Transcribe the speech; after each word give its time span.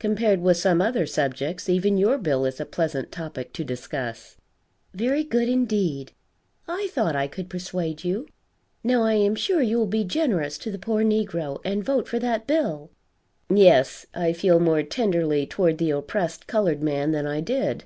Compared 0.00 0.40
with 0.40 0.56
some 0.56 0.82
other 0.82 1.06
subjects, 1.06 1.68
even 1.68 1.96
your 1.96 2.18
bill 2.18 2.44
is 2.44 2.58
a 2.58 2.66
pleasant 2.66 3.12
topic 3.12 3.52
to 3.52 3.62
discuss." 3.62 4.36
"Very 4.92 5.22
good 5.22 5.48
indeed! 5.48 6.10
I 6.66 6.88
thought 6.90 7.14
I 7.14 7.28
could 7.28 7.48
persuade 7.48 8.02
you. 8.02 8.26
Now 8.82 9.04
I 9.04 9.12
am 9.12 9.36
sure 9.36 9.62
you 9.62 9.78
will 9.78 9.86
be 9.86 10.02
generous 10.02 10.58
to 10.58 10.72
the 10.72 10.80
poor 10.80 11.04
negro 11.04 11.60
and 11.64 11.84
vote 11.84 12.08
for 12.08 12.18
that 12.18 12.44
bill." 12.44 12.90
"Yes, 13.48 14.04
I 14.12 14.32
feel 14.32 14.58
more 14.58 14.82
tenderly 14.82 15.46
toward 15.46 15.78
the 15.78 15.92
oppressed 15.92 16.48
colored 16.48 16.82
man 16.82 17.12
than 17.12 17.24
I 17.28 17.40
did. 17.40 17.84